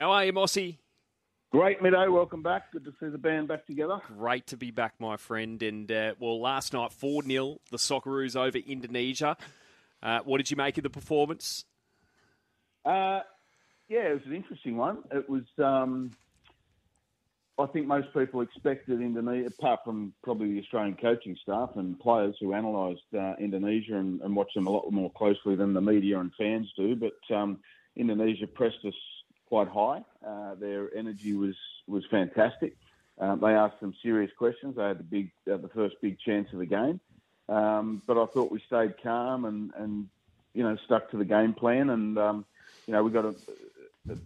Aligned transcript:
How 0.00 0.12
are 0.12 0.24
you, 0.24 0.32
Mossy? 0.32 0.78
Great, 1.50 1.80
Middo. 1.80 2.12
Welcome 2.12 2.40
back. 2.40 2.70
Good 2.72 2.84
to 2.84 2.92
see 3.00 3.08
the 3.08 3.18
band 3.18 3.48
back 3.48 3.66
together. 3.66 3.98
Great 4.16 4.46
to 4.48 4.56
be 4.56 4.70
back, 4.70 4.94
my 5.00 5.16
friend. 5.16 5.60
And, 5.60 5.90
uh, 5.90 6.14
well, 6.20 6.40
last 6.40 6.72
night, 6.72 6.92
4 6.92 7.24
0, 7.24 7.58
the 7.72 7.78
Socceroos 7.78 8.36
over 8.36 8.58
Indonesia. 8.58 9.36
Uh, 10.00 10.20
what 10.24 10.36
did 10.36 10.52
you 10.52 10.56
make 10.56 10.76
of 10.76 10.84
the 10.84 10.90
performance? 10.90 11.64
Uh, 12.84 13.20
yeah, 13.88 14.10
it 14.10 14.14
was 14.14 14.22
an 14.26 14.34
interesting 14.34 14.76
one. 14.76 14.98
It 15.10 15.28
was, 15.28 15.42
um, 15.58 16.12
I 17.58 17.66
think 17.66 17.88
most 17.88 18.14
people 18.14 18.42
expected 18.42 19.00
Indonesia, 19.00 19.48
apart 19.48 19.80
from 19.84 20.12
probably 20.22 20.52
the 20.52 20.60
Australian 20.60 20.94
coaching 20.94 21.36
staff 21.42 21.70
and 21.74 21.98
players 21.98 22.36
who 22.40 22.52
analysed 22.52 23.02
uh, 23.18 23.34
Indonesia 23.40 23.96
and, 23.96 24.20
and 24.20 24.36
watched 24.36 24.54
them 24.54 24.68
a 24.68 24.70
lot 24.70 24.88
more 24.92 25.10
closely 25.10 25.56
than 25.56 25.74
the 25.74 25.80
media 25.80 26.20
and 26.20 26.30
fans 26.38 26.72
do. 26.76 26.94
But 26.94 27.34
um, 27.34 27.58
Indonesia 27.96 28.46
pressed 28.46 28.84
us 28.86 28.94
quite 29.48 29.68
high. 29.68 30.04
Uh, 30.26 30.54
their 30.54 30.94
energy 30.94 31.32
was 31.32 31.56
was 31.86 32.04
fantastic. 32.10 32.76
Um, 33.18 33.40
they 33.40 33.54
asked 33.54 33.80
some 33.80 33.94
serious 34.02 34.30
questions. 34.38 34.76
They 34.76 34.84
had 34.84 34.98
the 34.98 35.04
big, 35.04 35.30
uh, 35.50 35.56
the 35.56 35.68
first 35.68 35.96
big 36.00 36.18
chance 36.20 36.48
of 36.52 36.60
the 36.60 36.66
game, 36.66 37.00
um, 37.48 38.02
but 38.06 38.16
I 38.16 38.26
thought 38.26 38.52
we 38.52 38.62
stayed 38.66 39.02
calm 39.02 39.44
and 39.44 39.72
and 39.76 40.08
you 40.54 40.62
know 40.62 40.76
stuck 40.84 41.10
to 41.10 41.16
the 41.16 41.24
game 41.24 41.54
plan. 41.54 41.90
And 41.90 42.18
um, 42.18 42.44
you 42.86 42.92
know 42.92 43.02
we 43.02 43.10
got 43.10 43.24
a, 43.24 43.34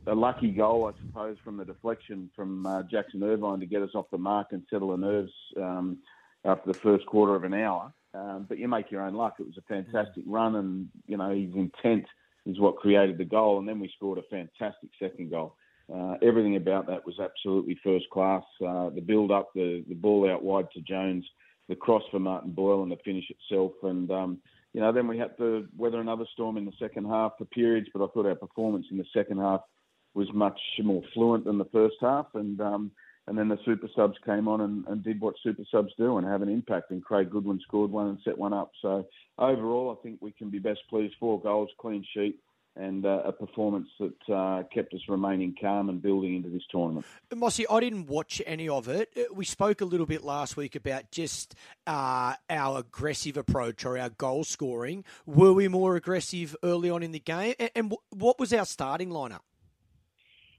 a, 0.07 0.15
lucky 0.15 0.51
goal, 0.51 0.93
I 0.93 1.07
suppose, 1.07 1.37
from 1.43 1.57
the 1.57 1.65
deflection 1.65 2.31
from 2.37 2.67
uh, 2.67 2.83
Jackson 2.83 3.23
Irvine 3.23 3.61
to 3.61 3.67
get 3.67 3.83
us 3.83 3.95
off 3.95 4.11
the 4.11 4.19
mark 4.19 4.49
and 4.51 4.63
settle 4.69 4.91
the 4.91 4.99
nerves 4.99 5.33
um, 5.57 5.99
after 6.45 6.73
the 6.73 6.79
first 6.79 7.07
quarter 7.07 7.35
of 7.35 7.45
an 7.45 7.55
hour. 7.55 7.93
Um, 8.15 8.45
but 8.47 8.59
you 8.59 8.69
make 8.69 8.91
your 8.91 9.03
own 9.03 9.15
luck. 9.15 9.37
It 9.39 9.47
was 9.47 9.57
a 9.57 9.63
fantastic 9.63 10.25
run, 10.27 10.57
and 10.57 10.89
you 11.07 11.17
know 11.17 11.31
his 11.31 11.55
intent 11.55 12.07
is 12.47 12.59
what 12.59 12.77
created 12.77 13.19
the 13.19 13.25
goal. 13.25 13.59
And 13.59 13.69
then 13.69 13.81
we 13.81 13.93
scored 13.97 14.19
a 14.19 14.23
fantastic 14.31 14.91
second 15.01 15.31
goal. 15.31 15.57
Uh, 15.93 16.15
everything 16.23 16.57
about 16.57 16.87
that 16.87 17.05
was 17.05 17.19
absolutely 17.19 17.79
first 17.83 18.09
class. 18.11 18.45
Uh, 18.67 18.91
the 18.91 19.01
build 19.01 19.31
up, 19.31 19.51
the, 19.55 19.85
the 19.89 19.95
ball 19.95 20.31
out 20.31 20.43
wide 20.43 20.71
to 20.73 20.81
Jones, 20.81 21.25
the 21.69 21.77
cross 21.77 22.03
for 22.11 22.19
Martin 22.19 22.53
Boyle, 22.53 22.83
and 22.83 22.91
the 22.91 22.97
finish 23.05 23.25
itself. 23.31 23.73
And, 23.83 24.11
um, 24.11 24.39
you 24.73 24.81
know, 24.81 24.93
then 24.93 25.07
we 25.07 25.19
had 25.19 25.37
to 25.39 25.67
weather 25.77 26.01
another 26.01 26.25
storm 26.33 26.57
in 26.57 26.65
the 26.65 26.73
second 26.79 27.07
half 27.07 27.33
for 27.37 27.45
periods, 27.47 27.89
but 27.93 28.03
I 28.03 28.09
thought 28.09 28.27
our 28.27 28.35
performance 28.35 28.87
in 28.91 28.97
the 28.97 29.05
second 29.15 29.39
half 29.39 29.61
was 30.15 30.29
much 30.33 30.59
more 30.83 31.03
fluent 31.13 31.45
than 31.45 31.59
the 31.59 31.67
first 31.67 31.97
half. 32.01 32.27
And, 32.35 32.61
um, 32.61 32.91
and 33.27 33.39
then 33.39 33.49
the 33.49 33.59
super 33.65 33.89
subs 33.95 34.17
came 34.25 34.49
on 34.49 34.61
and, 34.61 34.87
and, 34.89 35.03
did 35.05 35.21
what 35.21 35.35
super 35.43 35.63
subs 35.71 35.93
do 35.97 36.19
and 36.19 36.27
have 36.27 36.43
an 36.43 36.49
impact. 36.49 36.91
And 36.91 37.05
Craig 37.05 37.31
Goodwin 37.31 37.61
scored 37.61 37.91
one 37.91 38.09
and 38.09 38.19
set 38.25 38.37
one 38.37 38.53
up. 38.53 38.73
So 38.81 39.07
overall, 39.39 39.97
I 39.97 40.03
think 40.03 40.19
we 40.21 40.33
can 40.33 40.51
be 40.51 40.59
best 40.59 40.81
pleased. 40.91 41.15
Four 41.21 41.41
goals, 41.41 41.71
clean 41.79 42.05
sheet, 42.15 42.41
and 42.75 43.05
uh, 43.05 43.23
a 43.25 43.33
performance 43.33 43.89
that 44.01 44.35
uh, 44.35 44.63
kept 44.75 44.93
us 44.95 45.01
remaining 45.09 45.55
calm 45.61 45.89
and 45.89 46.03
building 46.03 46.37
into 46.37 46.49
this 46.49 46.63
tournament. 46.71 47.07
Mossy, 47.35 47.67
I 47.69 47.81
didn't 47.81 48.07
watch 48.07 48.43
any 48.47 48.69
of 48.69 48.89
it. 48.89 49.11
Uh, 49.17 49.33
we 49.33 49.45
spoke 49.45 49.81
a 49.81 49.85
little 49.85 50.07
bit 50.07 50.25
last 50.25 50.57
week 50.57 50.75
about 50.75 51.11
just 51.11 51.55
uh, 51.87 52.35
our 52.51 52.79
aggressive 52.79 53.37
approach 53.37 53.85
or 53.85 53.99
our 53.99 54.11
goal 54.11 54.43
scoring. 54.43 55.05
Were 55.27 55.53
we 55.53 55.69
more 55.69 55.97
aggressive 55.97 56.57
early 56.65 56.91
on 56.91 57.03
in 57.03 57.13
the 57.13 57.21
game? 57.21 57.55
And, 57.61 57.71
and 57.77 57.95
what 58.11 58.41
was 58.41 58.53
our 58.53 58.65
starting 58.65 59.11
lineup? 59.11 59.41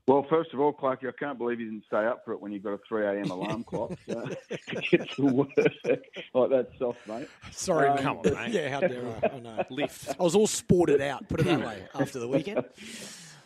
Well, 0.06 0.26
first 0.30 0.54
of 0.54 0.60
all, 0.60 0.74
Clarky, 0.74 1.08
I 1.08 1.14
can't 1.18 1.38
believe 1.38 1.62
you 1.62 1.70
didn't 1.70 1.86
stay 1.86 2.06
up 2.06 2.26
for 2.26 2.34
it 2.34 2.42
when 2.42 2.52
you've 2.52 2.64
got 2.64 2.74
a 2.74 2.80
3 2.90 3.06
a.m. 3.06 3.32
alarm 3.32 3.64
clock 3.70 3.94
uh, 4.10 4.14
to 4.26 4.82
get 4.92 5.10
to 5.12 5.26
work. 5.26 5.48
like 5.56 6.50
that 6.50 6.68
soft, 6.78 7.00
mate. 7.08 7.30
Sorry, 7.52 7.88
um, 7.88 7.98
come 8.00 8.18
on, 8.18 8.34
mate. 8.34 8.52
Yeah, 8.52 8.70
how 8.70 8.82
dare 8.82 9.06
I? 9.24 9.36
I 9.36 9.40
know. 9.40 9.64
Lift. 9.70 10.16
I 10.20 10.24
was 10.24 10.36
all 10.36 10.48
sported 10.48 11.00
out, 11.00 11.30
put 11.30 11.40
it 11.40 11.46
that 11.46 11.62
way, 11.62 11.88
after 11.96 12.20
the 12.20 12.28
weekend. 12.28 12.66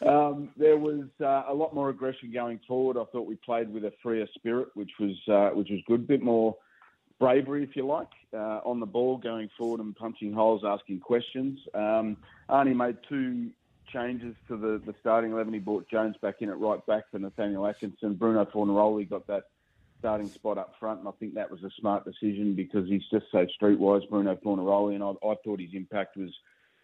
Um, 0.04 0.50
there 0.58 0.78
was 0.78 1.06
uh, 1.22 1.44
a 1.48 1.54
lot 1.54 1.76
more 1.76 1.90
aggression 1.90 2.32
going 2.32 2.60
forward. 2.68 2.98
I 2.98 3.06
thought 3.12 3.28
we 3.28 3.36
played 3.36 3.72
with 3.72 3.86
a 3.86 3.94
freer 4.02 4.28
spirit, 4.34 4.70
which 4.74 4.92
was 5.00 5.16
uh, 5.28 5.56
which 5.56 5.70
was 5.70 5.80
good. 5.88 6.02
A 6.02 6.04
bit 6.04 6.24
more 6.24 6.56
bravery, 7.20 7.64
if 7.64 7.76
you 7.76 7.86
like, 7.86 8.10
uh, 8.34 8.62
on 8.64 8.80
the 8.80 8.86
ball, 8.86 9.18
going 9.18 9.50
forward 9.58 9.80
and 9.80 9.96
punching 9.96 10.34
holes, 10.34 10.64
asking 10.66 11.00
questions. 11.00 11.60
Um, 11.74 12.18
Arnie 12.50 12.76
made 12.76 12.98
two 13.10 13.50
changes 13.92 14.36
to 14.48 14.58
the, 14.58 14.82
the 14.86 14.94
starting 15.00 15.32
11. 15.32 15.54
He 15.54 15.60
brought 15.60 15.90
Jones 15.90 16.16
back 16.22 16.36
in 16.42 16.50
at 16.50 16.60
right 16.60 16.86
back 16.86 17.04
for 17.12 17.20
Nathaniel 17.20 17.66
Atkinson. 17.66 18.16
Bruno 18.16 18.46
Fornaroli 18.46 19.10
got 19.10 19.28
that 19.28 19.44
starting 20.00 20.30
spot 20.30 20.58
up 20.58 20.74
front, 20.80 21.00
and 21.00 21.08
I 21.08 21.12
think 21.20 21.34
that 21.36 21.50
was 21.50 21.64
a 21.64 21.72
smart 21.80 22.06
decision 22.06 22.56
because 22.56 22.88
he's 22.88 23.04
just 23.12 23.26
so 23.32 23.46
streetwise, 23.60 24.08
Bruno 24.10 24.36
Fornaroli, 24.36 24.96
and 24.96 25.04
I, 25.04 25.10
I 25.28 25.36
thought 25.44 25.60
his 25.60 25.74
impact 25.74 26.18
was 26.18 26.32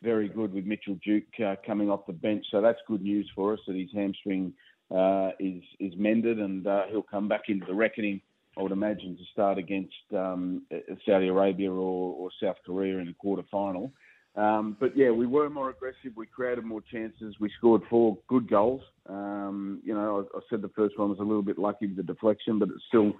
very 0.02 0.28
good 0.28 0.54
with 0.54 0.66
Mitchell 0.66 0.98
Duke 1.04 1.24
uh, 1.46 1.56
coming 1.66 1.90
off 1.90 2.06
the 2.06 2.14
bench. 2.14 2.46
So 2.52 2.62
that's 2.62 2.80
good 2.88 3.02
news 3.02 3.30
for 3.34 3.54
us 3.54 3.60
that 3.68 3.76
his 3.76 3.90
hamstring 3.94 4.54
uh, 4.94 5.32
is 5.40 5.64
is 5.80 5.94
mended 5.96 6.40
and 6.40 6.68
uh, 6.68 6.84
he'll 6.90 7.02
come 7.02 7.28
back 7.28 7.44
into 7.48 7.66
the 7.66 7.74
reckoning. 7.74 8.22
I 8.58 8.62
would 8.62 8.72
imagine 8.72 9.18
to 9.18 9.24
start 9.32 9.58
against 9.58 9.96
um, 10.16 10.64
Saudi 11.06 11.30
Arabia 11.30 11.72
or, 11.72 12.14
or 12.14 12.30
South 12.42 12.58
Korea 12.66 13.00
in 13.00 13.08
the 13.08 13.14
quarter 13.14 13.44
final. 13.50 13.92
Um, 14.36 14.76
but 14.80 14.98
yeah, 14.98 15.12
we 15.12 15.28
were 15.28 15.50
more 15.50 15.70
aggressive. 15.70 16.14
We 16.16 16.26
created 16.26 16.64
more 16.64 16.82
chances. 16.82 17.36
We 17.40 17.52
scored 17.58 17.84
four 17.90 18.18
good 18.28 18.50
goals. 18.50 18.82
Um, 19.08 19.80
you 19.84 19.94
know, 19.94 20.28
I, 20.34 20.38
I, 20.38 20.42
said 20.50 20.62
the 20.62 20.70
first 20.70 20.98
one 20.98 21.10
was 21.10 21.20
a 21.20 21.24
little 21.24 21.44
bit 21.44 21.60
lucky 21.60 21.86
with 21.86 21.98
the 21.98 22.04
deflection, 22.04 22.58
but 22.58 22.70
it's 22.70 22.84
still, 22.88 23.14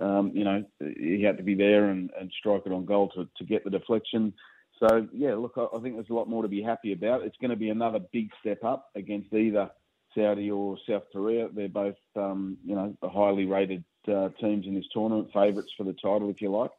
um, 0.00 0.30
you 0.32 0.44
know, 0.44 0.64
he 0.78 1.22
had 1.22 1.36
to 1.38 1.42
be 1.42 1.54
there 1.54 1.86
and, 1.86 2.10
and 2.20 2.30
strike 2.38 2.62
it 2.66 2.72
on 2.72 2.84
goal 2.84 3.08
to, 3.16 3.28
to 3.38 3.44
get 3.44 3.64
the 3.64 3.70
deflection. 3.70 4.32
So 4.78 5.08
yeah, 5.12 5.34
look, 5.34 5.54
I, 5.56 5.66
I 5.76 5.80
think 5.80 5.96
there's 5.96 6.10
a 6.10 6.14
lot 6.14 6.28
more 6.28 6.42
to 6.42 6.48
be 6.48 6.62
happy 6.62 6.92
about. 6.92 7.22
It's 7.22 7.36
going 7.40 7.50
to 7.50 7.56
be 7.56 7.70
another 7.70 7.98
big 8.12 8.30
step 8.40 8.62
up 8.62 8.90
against 8.94 9.32
either 9.32 9.70
Saudi 10.14 10.50
or 10.52 10.78
South 10.88 11.04
Korea. 11.12 11.48
They're 11.52 11.68
both, 11.68 11.96
um, 12.14 12.58
you 12.64 12.76
know, 12.76 12.96
highly 13.02 13.46
rated 13.46 13.82
uh, 14.06 14.28
teams 14.40 14.66
in 14.66 14.74
this 14.74 14.86
tournament, 14.92 15.30
favourites 15.34 15.72
for 15.76 15.84
the 15.84 15.94
title, 15.94 16.30
if 16.30 16.40
you 16.40 16.50
like. 16.50 16.70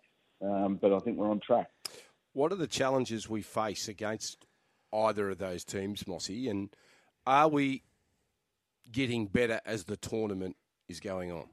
Um, 0.41 0.79
but 0.81 0.93
I 0.93 0.99
think 0.99 1.17
we're 1.17 1.29
on 1.29 1.39
track. 1.39 1.67
What 2.33 2.51
are 2.51 2.55
the 2.55 2.67
challenges 2.67 3.29
we 3.29 3.41
face 3.41 3.87
against 3.87 4.45
either 4.93 5.29
of 5.29 5.37
those 5.37 5.63
teams, 5.63 6.07
Mossy? 6.07 6.47
And 6.49 6.69
are 7.25 7.47
we 7.47 7.83
getting 8.91 9.27
better 9.27 9.59
as 9.65 9.85
the 9.85 9.97
tournament 9.97 10.55
is 10.87 10.99
going 10.99 11.31
on? 11.31 11.47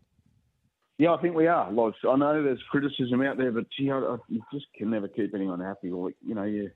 Yeah, 0.99 1.15
I 1.15 1.23
think 1.23 1.37
we 1.37 1.47
are. 1.47 1.71
Like, 1.71 1.95
I 2.09 2.17
know 2.17 2.43
there's 2.43 2.63
criticism 2.71 3.23
out 3.23 3.39
there, 3.39 3.53
but 3.53 3.67
I, 3.79 4.17
you 4.29 4.43
just 4.53 4.67
can 4.77 4.91
never 4.91 5.07
keep 5.07 5.35
anyone 5.35 5.61
happy. 5.61 5.91
Like, 5.91 6.17
you 6.27 6.35
know, 6.35 6.43
you 6.43 6.71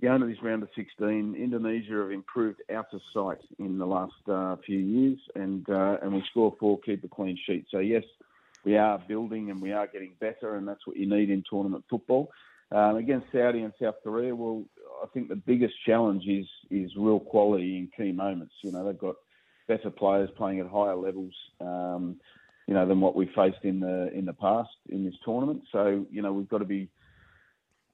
go 0.00 0.14
into 0.14 0.26
this 0.26 0.42
round 0.42 0.62
of 0.62 0.70
16. 0.74 1.34
Indonesia 1.34 2.00
have 2.02 2.10
improved 2.10 2.62
out 2.74 2.86
of 2.92 3.00
sight 3.12 3.44
in 3.58 3.78
the 3.78 3.86
last 3.86 4.12
uh, 4.26 4.56
few 4.64 4.78
years, 4.78 5.18
and 5.34 5.68
uh, 5.68 5.98
and 6.02 6.14
we 6.14 6.22
score 6.30 6.54
four, 6.58 6.78
keep 6.80 7.04
a 7.04 7.08
clean 7.08 7.38
sheet. 7.46 7.66
So 7.70 7.78
yes, 7.78 8.04
we 8.64 8.78
are 8.78 8.98
building 9.06 9.50
and 9.50 9.60
we 9.60 9.72
are 9.72 9.86
getting 9.86 10.12
better, 10.18 10.56
and 10.56 10.66
that's 10.66 10.86
what 10.86 10.96
you 10.96 11.08
need 11.08 11.28
in 11.28 11.44
tournament 11.48 11.84
football. 11.90 12.30
Um, 12.70 12.96
against 12.96 13.26
Saudi 13.32 13.60
and 13.60 13.72
South 13.80 13.94
Korea, 14.04 14.34
well, 14.34 14.64
I 15.02 15.06
think 15.14 15.28
the 15.28 15.36
biggest 15.36 15.74
challenge 15.86 16.24
is 16.26 16.46
is 16.70 16.90
real 16.96 17.20
quality 17.20 17.78
in 17.78 17.88
key 17.96 18.12
moments. 18.12 18.54
You 18.62 18.72
know, 18.72 18.84
they've 18.84 18.98
got 18.98 19.16
better 19.68 19.90
players 19.90 20.28
playing 20.36 20.60
at 20.60 20.66
higher 20.66 20.96
levels, 20.96 21.32
um, 21.60 22.16
you 22.66 22.74
know, 22.74 22.86
than 22.86 23.00
what 23.00 23.16
we 23.16 23.26
faced 23.34 23.64
in 23.64 23.80
the 23.80 24.12
in 24.12 24.26
the 24.26 24.34
past 24.34 24.70
in 24.90 25.04
this 25.04 25.14
tournament. 25.24 25.62
So, 25.72 26.06
you 26.10 26.20
know, 26.20 26.32
we've 26.32 26.48
got 26.48 26.58
to 26.58 26.66
be 26.66 26.90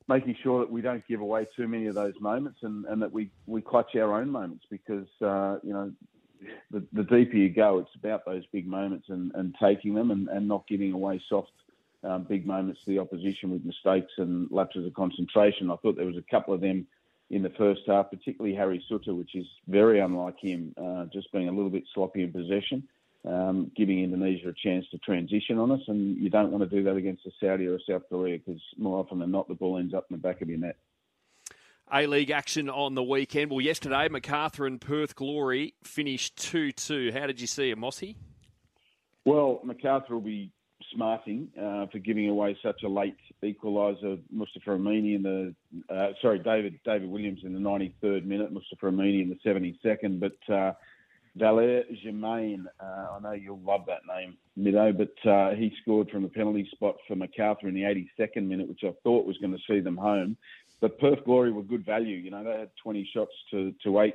making 0.08 0.36
sure 0.42 0.60
that 0.60 0.70
we 0.70 0.82
don't 0.82 1.06
give 1.06 1.20
away 1.20 1.46
too 1.56 1.66
many 1.66 1.86
of 1.86 1.94
those 1.94 2.14
moments 2.20 2.58
and, 2.62 2.84
and 2.86 3.00
that 3.00 3.12
we, 3.12 3.30
we 3.46 3.62
clutch 3.62 3.96
our 3.96 4.20
own 4.20 4.28
moments 4.28 4.64
because, 4.70 5.06
uh, 5.22 5.56
you 5.62 5.72
know, 5.72 5.90
the, 6.70 6.84
the 6.92 7.04
deeper 7.04 7.36
you 7.36 7.48
go, 7.48 7.78
it's 7.78 7.94
about 7.94 8.24
those 8.26 8.44
big 8.52 8.66
moments 8.66 9.06
and, 9.08 9.32
and 9.34 9.54
taking 9.62 9.94
them 9.94 10.10
and, 10.10 10.28
and 10.28 10.46
not 10.46 10.66
giving 10.68 10.92
away 10.92 11.22
soft 11.28 11.52
um, 12.04 12.24
big 12.24 12.46
moments 12.46 12.80
for 12.84 12.90
the 12.90 12.98
opposition 12.98 13.50
with 13.50 13.64
mistakes 13.64 14.12
and 14.18 14.48
lapses 14.50 14.86
of 14.86 14.94
concentration. 14.94 15.70
I 15.70 15.76
thought 15.76 15.96
there 15.96 16.06
was 16.06 16.16
a 16.16 16.30
couple 16.30 16.54
of 16.54 16.60
them 16.60 16.86
in 17.30 17.42
the 17.42 17.50
first 17.50 17.82
half, 17.86 18.10
particularly 18.10 18.54
Harry 18.54 18.84
Souttar, 18.90 19.16
which 19.16 19.34
is 19.34 19.46
very 19.66 20.00
unlike 20.00 20.38
him, 20.38 20.74
uh, 20.76 21.06
just 21.12 21.32
being 21.32 21.48
a 21.48 21.52
little 21.52 21.70
bit 21.70 21.84
sloppy 21.94 22.22
in 22.22 22.32
possession, 22.32 22.86
um, 23.26 23.70
giving 23.76 24.02
Indonesia 24.02 24.48
a 24.48 24.52
chance 24.52 24.84
to 24.90 24.98
transition 24.98 25.58
on 25.58 25.70
us. 25.70 25.80
And 25.88 26.16
you 26.16 26.30
don't 26.30 26.52
want 26.52 26.68
to 26.68 26.76
do 26.76 26.84
that 26.84 26.96
against 26.96 27.26
a 27.26 27.30
Saudi 27.40 27.66
or 27.66 27.76
a 27.76 27.80
South 27.88 28.02
Korea 28.08 28.38
because 28.38 28.60
more 28.76 28.98
often 28.98 29.18
than 29.18 29.30
not, 29.30 29.48
the 29.48 29.54
ball 29.54 29.78
ends 29.78 29.94
up 29.94 30.06
in 30.10 30.16
the 30.16 30.22
back 30.22 30.42
of 30.42 30.48
your 30.48 30.58
net. 30.58 30.76
A 31.92 32.06
League 32.06 32.30
action 32.30 32.70
on 32.70 32.94
the 32.94 33.02
weekend. 33.02 33.50
Well, 33.50 33.60
yesterday, 33.60 34.08
Macarthur 34.08 34.66
and 34.66 34.80
Perth 34.80 35.14
Glory 35.14 35.74
finished 35.82 36.36
2 36.36 36.72
2. 36.72 37.12
How 37.12 37.26
did 37.26 37.40
you 37.40 37.46
see 37.46 37.70
it, 37.70 37.78
Mossy? 37.78 38.16
Well, 39.26 39.60
Macarthur 39.64 40.14
will 40.14 40.20
be 40.20 40.50
smarting 40.94 41.48
uh, 41.60 41.86
for 41.86 41.98
giving 41.98 42.28
away 42.28 42.56
such 42.62 42.82
a 42.84 42.88
late 42.88 43.16
equaliser. 43.42 44.20
Mustafa 44.30 44.70
Amini 44.70 45.16
in 45.16 45.22
the 45.22 45.54
uh, 45.94 46.12
sorry 46.22 46.38
David 46.38 46.78
David 46.84 47.08
Williams 47.08 47.40
in 47.44 47.52
the 47.52 47.60
93rd 47.60 48.24
minute. 48.24 48.52
Mustafa 48.52 48.86
Amini 48.86 49.22
in 49.22 49.28
the 49.28 49.50
72nd. 49.50 50.20
But 50.20 50.54
uh, 50.54 50.72
Valère 51.38 51.84
Germain, 52.02 52.66
uh, 52.80 53.06
I 53.16 53.18
know 53.20 53.32
you'll 53.32 53.60
love 53.60 53.86
that 53.86 54.02
name, 54.08 54.36
Middo, 54.56 54.96
but 54.96 55.28
uh, 55.30 55.54
he 55.54 55.72
scored 55.82 56.08
from 56.10 56.22
the 56.22 56.28
penalty 56.28 56.68
spot 56.72 56.94
for 57.08 57.16
Macarthur 57.16 57.68
in 57.68 57.74
the 57.74 57.82
82nd 57.82 58.46
minute, 58.46 58.68
which 58.68 58.84
I 58.84 58.92
thought 59.02 59.26
was 59.26 59.36
going 59.38 59.52
to 59.52 59.62
see 59.68 59.80
them 59.80 59.96
home. 59.96 60.36
But 60.80 60.98
Perth 61.00 61.24
Glory 61.24 61.50
were 61.50 61.62
good 61.62 61.84
value. 61.84 62.16
You 62.16 62.30
know, 62.30 62.44
they 62.44 62.58
had 62.58 62.70
20 62.82 63.10
shots 63.12 63.32
to, 63.50 63.74
to 63.82 64.00
eight 64.00 64.14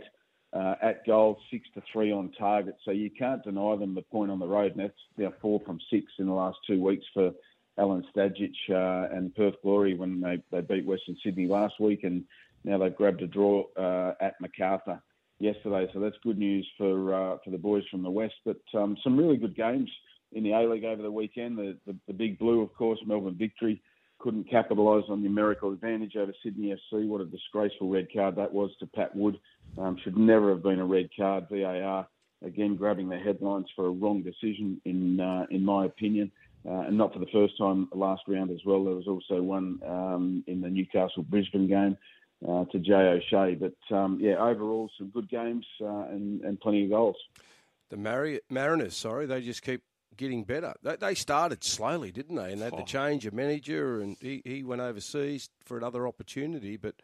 uh, 0.53 0.75
at 0.81 1.05
goal, 1.05 1.39
six 1.51 1.67
to 1.75 1.83
three 1.91 2.11
on 2.11 2.31
target. 2.37 2.75
So 2.83 2.91
you 2.91 3.09
can't 3.09 3.43
deny 3.43 3.75
them 3.75 3.95
the 3.95 4.01
point 4.01 4.31
on 4.31 4.39
the 4.39 4.47
road. 4.47 4.71
And 4.71 4.81
that's 4.81 4.93
now 5.17 5.33
four 5.41 5.61
from 5.65 5.79
six 5.91 6.05
in 6.17 6.25
the 6.25 6.33
last 6.33 6.57
two 6.67 6.81
weeks 6.81 7.05
for 7.13 7.31
Alan 7.77 8.05
Stajcic 8.13 8.53
uh, 8.69 9.15
and 9.15 9.33
Perth 9.35 9.55
Glory 9.63 9.95
when 9.95 10.19
they, 10.19 10.43
they 10.51 10.61
beat 10.61 10.85
Western 10.85 11.15
Sydney 11.23 11.47
last 11.47 11.79
week, 11.79 12.03
and 12.03 12.23
now 12.65 12.77
they've 12.77 12.95
grabbed 12.95 13.21
a 13.21 13.27
draw 13.27 13.63
uh, 13.77 14.13
at 14.19 14.35
Macarthur 14.41 15.01
yesterday. 15.39 15.89
So 15.93 15.99
that's 15.99 16.17
good 16.21 16.37
news 16.37 16.67
for 16.77 17.13
uh, 17.13 17.37
for 17.43 17.51
the 17.51 17.57
boys 17.57 17.83
from 17.89 18.03
the 18.03 18.09
west. 18.09 18.35
But 18.45 18.59
um, 18.73 18.97
some 19.03 19.17
really 19.17 19.37
good 19.37 19.55
games 19.55 19.89
in 20.33 20.43
the 20.43 20.51
A 20.51 20.69
League 20.69 20.83
over 20.83 21.01
the 21.01 21.11
weekend. 21.11 21.57
The, 21.57 21.77
the, 21.87 21.95
the 22.07 22.13
big 22.13 22.37
blue, 22.37 22.61
of 22.61 22.73
course, 22.73 22.99
Melbourne 23.05 23.37
victory 23.37 23.81
couldn't 24.19 24.50
capitalise 24.50 25.06
on 25.10 25.21
the 25.21 25.30
numerical 25.30 25.71
advantage 25.71 26.16
over 26.16 26.33
Sydney 26.44 26.75
FC. 26.75 27.07
What 27.07 27.21
a 27.21 27.25
disgraceful 27.25 27.89
red 27.89 28.07
card 28.13 28.36
that 28.36 28.54
was 28.54 28.69
to 28.80 28.88
Pat 28.88 29.16
Wood. 29.16 29.39
Um, 29.77 29.98
should 30.04 30.18
never 30.18 30.50
have 30.50 30.62
been 30.62 30.80
a 30.80 30.86
red 30.86 31.10
card. 31.16 31.48
VAR 31.50 32.07
again 32.45 32.75
grabbing 32.75 33.10
the 33.10 33.18
headlines 33.18 33.68
for 33.75 33.88
a 33.88 33.92
wrong 33.92 34.21
decision, 34.21 34.80
in 34.86 35.19
uh, 35.19 35.45
in 35.50 35.63
my 35.63 35.86
opinion, 35.86 36.31
uh, 36.68 36.81
and 36.81 36.98
not 36.98 37.13
for 37.13 37.19
the 37.19 37.27
first 37.33 37.57
time 37.57 37.88
last 37.94 38.24
round 38.27 38.51
as 38.51 38.60
well. 38.66 38.83
There 38.83 38.95
was 38.95 39.07
also 39.07 39.42
one 39.42 39.80
um, 39.86 40.44
in 40.48 40.62
the 40.62 40.69
Newcastle 40.69 41.24
Brisbane 41.24 41.68
game. 41.68 41.98
Uh, 42.48 42.63
to 42.71 42.80
Jay 42.80 42.94
O'Shea, 42.94 43.56
but 43.56 43.75
um, 43.94 44.18
yeah, 44.21 44.36
overall 44.36 44.89
some 44.98 45.10
good 45.10 45.30
games 45.30 45.66
uh, 45.81 46.06
and, 46.07 46.39
and 46.39 46.57
plenty 46.62 46.86
of 46.86 46.89
goals. 46.89 47.18
The 47.89 47.98
Mar- 47.98 48.39
Mariners, 48.50 48.95
sorry, 48.95 49.25
they 49.25 49.42
just 49.42 49.62
keep 49.62 49.81
getting 50.17 50.44
better. 50.44 50.73
They 50.83 51.15
started 51.15 51.63
slowly, 51.63 52.11
didn't 52.11 52.35
they? 52.35 52.51
And 52.51 52.61
they 52.61 52.65
had 52.65 52.77
to 52.77 52.81
oh. 52.81 52.85
change 52.85 53.25
a 53.25 53.31
manager, 53.31 54.01
and 54.01 54.17
he, 54.19 54.41
he 54.45 54.63
went 54.63 54.81
overseas 54.81 55.50
for 55.63 55.77
another 55.77 56.07
opportunity. 56.07 56.77
But, 56.77 56.95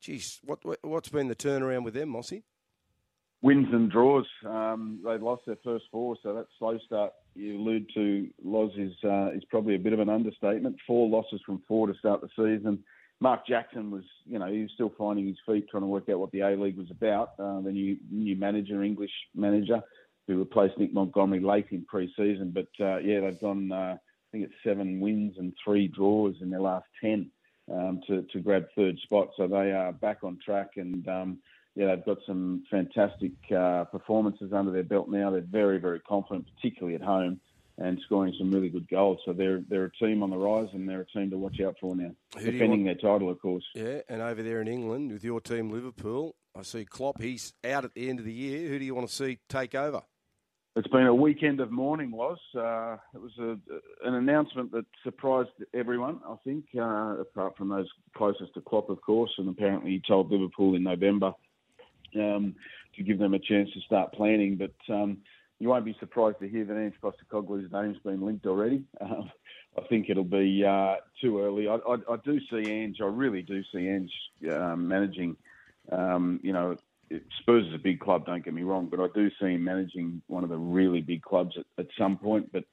geez, 0.00 0.40
what 0.44 0.58
what's 0.82 1.08
been 1.08 1.28
the 1.28 1.36
turnaround 1.36 1.84
with 1.84 1.94
them, 1.94 2.10
Mossy? 2.10 2.42
Wins 3.40 3.68
and 3.72 3.90
draws. 3.90 4.26
Um, 4.44 5.00
they 5.04 5.16
lost 5.18 5.42
their 5.46 5.58
first 5.62 5.84
four, 5.92 6.16
so 6.22 6.34
that 6.34 6.46
slow 6.58 6.78
start 6.84 7.12
you 7.38 7.56
allude 7.56 7.88
to, 7.94 8.28
Loz, 8.42 8.72
is 8.76 8.92
uh, 9.04 9.30
is 9.30 9.44
probably 9.48 9.76
a 9.76 9.78
bit 9.78 9.92
of 9.92 10.00
an 10.00 10.08
understatement. 10.08 10.76
Four 10.86 11.08
losses 11.08 11.40
from 11.46 11.62
four 11.68 11.86
to 11.86 11.94
start 11.94 12.20
the 12.20 12.28
season. 12.36 12.82
Mark 13.20 13.46
Jackson 13.46 13.90
was, 13.90 14.04
you 14.26 14.38
know, 14.38 14.46
he 14.46 14.62
was 14.62 14.70
still 14.74 14.92
finding 14.96 15.26
his 15.26 15.38
feet, 15.46 15.68
trying 15.68 15.82
to 15.82 15.88
work 15.88 16.08
out 16.08 16.20
what 16.20 16.30
the 16.30 16.40
A 16.40 16.56
League 16.56 16.78
was 16.78 16.90
about. 16.90 17.30
Uh, 17.38 17.60
the 17.60 17.70
new 17.70 17.96
new 18.10 18.36
manager, 18.36 18.82
English 18.82 19.10
manager, 19.34 19.80
who 20.28 20.38
replaced 20.38 20.78
Nick 20.78 20.92
Montgomery 20.92 21.40
late 21.40 21.66
in 21.70 21.84
pre-season. 21.86 22.52
But 22.54 22.68
uh, 22.78 22.98
yeah, 22.98 23.20
they've 23.20 23.40
gone. 23.40 23.72
Uh, 23.72 23.96
I 23.96 24.28
think 24.30 24.44
it's 24.44 24.54
seven 24.62 25.00
wins 25.00 25.36
and 25.38 25.54
three 25.64 25.88
draws 25.88 26.34
in 26.42 26.50
their 26.50 26.60
last 26.60 26.86
ten 27.00 27.30
um, 27.72 28.00
to 28.06 28.22
to 28.22 28.40
grab 28.40 28.66
third 28.76 28.98
spot. 28.98 29.30
So 29.36 29.48
they 29.48 29.72
are 29.72 29.92
back 29.92 30.18
on 30.22 30.38
track, 30.44 30.72
and 30.76 31.08
um, 31.08 31.38
yeah, 31.74 31.94
they've 31.94 32.04
got 32.04 32.18
some 32.26 32.62
fantastic 32.70 33.32
uh, 33.56 33.84
performances 33.84 34.52
under 34.52 34.70
their 34.70 34.84
belt 34.84 35.08
now. 35.08 35.30
They're 35.30 35.40
very 35.40 35.78
very 35.78 36.00
confident, 36.00 36.46
particularly 36.54 36.94
at 36.94 37.02
home. 37.02 37.40
And 37.80 38.00
scoring 38.06 38.34
some 38.36 38.50
really 38.50 38.70
good 38.70 38.88
goals, 38.88 39.20
so 39.24 39.32
they're 39.32 39.62
they're 39.68 39.84
a 39.84 40.04
team 40.04 40.24
on 40.24 40.30
the 40.30 40.36
rise, 40.36 40.66
and 40.72 40.88
they're 40.88 41.02
a 41.02 41.06
team 41.06 41.30
to 41.30 41.38
watch 41.38 41.60
out 41.64 41.76
for 41.80 41.94
now. 41.94 42.10
Who 42.36 42.50
defending 42.50 42.82
their 42.82 42.96
title, 42.96 43.30
of 43.30 43.40
course. 43.40 43.62
Yeah, 43.72 44.00
and 44.08 44.20
over 44.20 44.42
there 44.42 44.60
in 44.60 44.66
England 44.66 45.12
with 45.12 45.22
your 45.22 45.40
team, 45.40 45.70
Liverpool, 45.70 46.34
I 46.56 46.62
see 46.62 46.84
Klopp. 46.84 47.22
He's 47.22 47.54
out 47.64 47.84
at 47.84 47.94
the 47.94 48.10
end 48.10 48.18
of 48.18 48.24
the 48.24 48.32
year. 48.32 48.68
Who 48.68 48.80
do 48.80 48.84
you 48.84 48.96
want 48.96 49.08
to 49.08 49.14
see 49.14 49.38
take 49.48 49.76
over? 49.76 50.02
It's 50.76 50.88
been 50.88 51.06
a 51.06 51.14
weekend 51.14 51.60
of 51.60 51.72
mourning, 51.72 52.10
was. 52.10 52.38
Uh, 52.54 52.96
it 53.14 53.20
was 53.20 53.32
a, 53.38 53.58
an 54.06 54.14
announcement 54.14 54.70
that 54.72 54.86
surprised 55.02 55.50
everyone, 55.74 56.20
I 56.28 56.36
think, 56.44 56.66
uh, 56.76 57.16
apart 57.20 57.56
from 57.56 57.68
those 57.68 57.88
closest 58.16 58.54
to 58.54 58.60
Klopp, 58.60 58.88
of 58.88 59.00
course. 59.00 59.32
And 59.38 59.48
apparently, 59.48 59.90
he 59.90 60.02
told 60.06 60.30
Liverpool 60.30 60.76
in 60.76 60.84
November 60.84 61.32
um, 62.14 62.54
to 62.96 63.02
give 63.02 63.18
them 63.18 63.34
a 63.34 63.38
chance 63.38 63.70
to 63.72 63.80
start 63.80 64.12
planning. 64.12 64.56
But 64.56 64.94
um, 64.94 65.18
you 65.58 65.68
won't 65.68 65.84
be 65.84 65.96
surprised 65.98 66.38
to 66.40 66.48
hear 66.48 66.64
that 66.64 66.78
Ange 66.78 66.94
Postecoglou's 67.02 67.72
name's 67.72 67.98
been 67.98 68.24
linked 68.24 68.46
already. 68.46 68.84
Um, 69.00 69.30
I 69.76 69.86
think 69.86 70.08
it'll 70.08 70.24
be 70.24 70.64
uh, 70.64 70.96
too 71.20 71.40
early. 71.40 71.68
I, 71.68 71.74
I, 71.74 71.94
I, 72.10 72.16
do 72.24 72.40
see 72.50 72.68
Ange, 72.68 72.96
I 73.00 73.06
really 73.06 73.42
do 73.42 73.62
see 73.72 73.86
Ange 73.86 74.10
um, 74.50 74.88
managing, 74.88 75.36
um, 75.92 76.40
you 76.42 76.52
know, 76.52 76.76
Spurs 77.40 77.66
is 77.66 77.74
a 77.74 77.78
big 77.78 78.00
club, 78.00 78.26
don't 78.26 78.44
get 78.44 78.54
me 78.54 78.62
wrong, 78.62 78.88
but 78.90 79.00
I 79.00 79.06
do 79.14 79.30
see 79.40 79.54
him 79.54 79.64
managing 79.64 80.22
one 80.26 80.44
of 80.44 80.50
the 80.50 80.58
really 80.58 81.00
big 81.00 81.22
clubs 81.22 81.56
at, 81.58 81.64
at 81.78 81.86
some 81.98 82.16
point, 82.16 82.52
but 82.52 82.64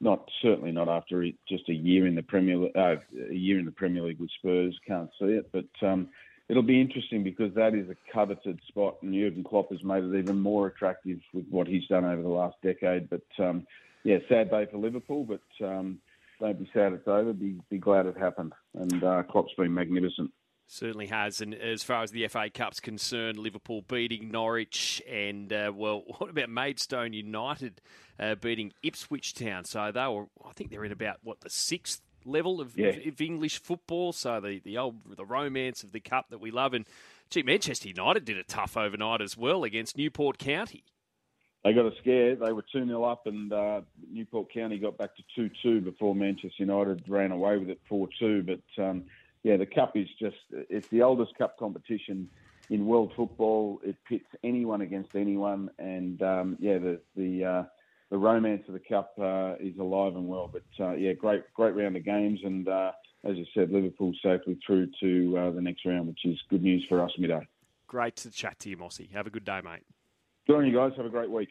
not 0.00 0.28
certainly 0.42 0.72
not 0.72 0.88
after 0.88 1.24
just 1.48 1.68
a 1.68 1.74
year 1.74 2.06
in 2.06 2.14
the 2.14 2.22
Premier 2.22 2.68
uh, 2.76 2.96
a 3.30 3.34
year 3.34 3.58
in 3.58 3.64
the 3.64 3.70
Premier 3.70 4.02
League 4.02 4.18
with 4.18 4.30
Spurs. 4.38 4.76
Can't 4.86 5.10
see 5.18 5.26
it, 5.26 5.50
but 5.52 5.86
um, 5.86 6.08
it'll 6.48 6.62
be 6.62 6.80
interesting 6.80 7.22
because 7.22 7.54
that 7.54 7.74
is 7.74 7.88
a 7.88 7.96
coveted 8.12 8.58
spot, 8.66 8.96
and 9.02 9.14
Jurgen 9.14 9.44
Klopp 9.44 9.70
has 9.70 9.82
made 9.84 10.02
it 10.04 10.18
even 10.18 10.38
more 10.38 10.66
attractive 10.66 11.20
with 11.32 11.46
what 11.50 11.68
he's 11.68 11.86
done 11.86 12.04
over 12.04 12.20
the 12.20 12.28
last 12.28 12.56
decade. 12.62 13.08
But 13.08 13.22
um, 13.38 13.66
yeah, 14.02 14.18
sad 14.28 14.50
day 14.50 14.66
for 14.70 14.78
Liverpool, 14.78 15.24
but 15.24 15.66
um, 15.66 15.98
don't 16.40 16.58
be 16.58 16.68
sad 16.74 16.92
it's 16.92 17.06
over. 17.06 17.32
Be 17.32 17.60
be 17.70 17.78
glad 17.78 18.06
it 18.06 18.18
happened, 18.18 18.52
and 18.74 19.04
uh, 19.04 19.22
Klopp's 19.22 19.54
been 19.56 19.72
magnificent. 19.72 20.32
Certainly 20.72 21.08
has. 21.08 21.42
And 21.42 21.54
as 21.54 21.82
far 21.82 22.02
as 22.02 22.12
the 22.12 22.26
FA 22.28 22.48
Cup's 22.48 22.80
concerned, 22.80 23.36
Liverpool 23.36 23.82
beating 23.82 24.30
Norwich, 24.30 25.02
and 25.06 25.52
uh, 25.52 25.70
well, 25.74 26.02
what 26.18 26.30
about 26.30 26.48
Maidstone 26.48 27.12
United 27.12 27.82
uh, 28.18 28.36
beating 28.36 28.72
Ipswich 28.82 29.34
Town? 29.34 29.64
So 29.64 29.92
they 29.92 30.06
were, 30.06 30.28
I 30.42 30.52
think 30.54 30.70
they're 30.70 30.86
in 30.86 30.90
about 30.90 31.18
what 31.22 31.42
the 31.42 31.50
sixth 31.50 32.00
level 32.24 32.58
of, 32.58 32.78
yeah. 32.78 32.86
of, 33.06 33.20
English 33.20 33.60
football. 33.60 34.14
So 34.14 34.40
the 34.40 34.60
the 34.60 34.78
old 34.78 34.96
the 35.14 35.26
romance 35.26 35.84
of 35.84 35.92
the 35.92 36.00
cup 36.00 36.30
that 36.30 36.40
we 36.40 36.50
love. 36.50 36.72
And 36.72 36.86
gee, 37.28 37.42
Manchester 37.42 37.88
United 37.88 38.24
did 38.24 38.38
a 38.38 38.44
tough 38.44 38.74
overnight 38.74 39.20
as 39.20 39.36
well 39.36 39.64
against 39.64 39.98
Newport 39.98 40.38
County. 40.38 40.84
They 41.64 41.74
got 41.74 41.84
a 41.84 41.92
scare. 42.00 42.34
They 42.34 42.52
were 42.52 42.64
2 42.72 42.86
0 42.86 43.04
up, 43.04 43.26
and 43.26 43.52
uh, 43.52 43.82
Newport 44.10 44.50
County 44.50 44.78
got 44.78 44.96
back 44.96 45.10
to 45.16 45.22
2 45.36 45.50
2 45.62 45.80
before 45.82 46.14
Manchester 46.14 46.54
United 46.56 47.02
ran 47.08 47.30
away 47.30 47.58
with 47.58 47.68
it 47.68 47.78
4 47.90 48.08
2. 48.18 48.42
But 48.42 48.82
um, 48.82 49.04
yeah, 49.42 49.56
the 49.56 49.66
cup 49.66 49.96
is 49.96 50.08
just 50.18 50.36
it's 50.50 50.88
the 50.88 51.02
oldest 51.02 51.36
cup 51.36 51.58
competition 51.58 52.28
in 52.70 52.86
world 52.86 53.12
football. 53.16 53.80
It 53.84 53.96
pits 54.08 54.26
anyone 54.44 54.82
against 54.82 55.14
anyone, 55.14 55.70
and 55.78 56.22
um, 56.22 56.56
yeah, 56.60 56.78
the 56.78 57.00
the 57.16 57.44
uh, 57.44 57.64
the 58.10 58.18
romance 58.18 58.62
of 58.68 58.74
the 58.74 58.80
cup 58.80 59.12
uh, 59.20 59.54
is 59.58 59.76
alive 59.78 60.14
and 60.14 60.28
well. 60.28 60.50
But 60.52 60.84
uh, 60.84 60.94
yeah, 60.94 61.12
great 61.12 61.42
great 61.54 61.74
round 61.74 61.96
of 61.96 62.04
games, 62.04 62.40
and 62.44 62.68
uh, 62.68 62.92
as 63.24 63.36
I 63.36 63.44
said, 63.54 63.70
Liverpool 63.70 64.12
safely 64.22 64.58
through 64.64 64.88
to 65.00 65.38
uh, 65.38 65.50
the 65.50 65.60
next 65.60 65.84
round, 65.84 66.06
which 66.06 66.24
is 66.24 66.38
good 66.48 66.62
news 66.62 66.84
for 66.88 67.02
us 67.02 67.10
midday. 67.18 67.46
Great 67.86 68.16
to 68.16 68.30
chat 68.30 68.58
to 68.60 68.70
you, 68.70 68.76
Mossy. 68.76 69.10
Have 69.12 69.26
a 69.26 69.30
good 69.30 69.44
day, 69.44 69.60
mate. 69.62 69.84
Good 70.46 70.56
on 70.56 70.66
you 70.66 70.74
guys. 70.74 70.92
Have 70.96 71.06
a 71.06 71.10
great 71.10 71.30
week. 71.30 71.50